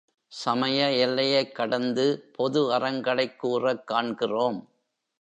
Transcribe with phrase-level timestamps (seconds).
[0.27, 2.29] சமய எல்லையைக் கடந்து
[2.31, 4.69] பொது அறங்களைக் கூறக் காண்கிறோம்.